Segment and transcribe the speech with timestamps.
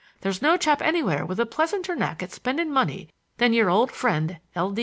[0.21, 4.39] There's no chap anywhere with a pleasanter knack at spending money than your old friend
[4.55, 4.75] L.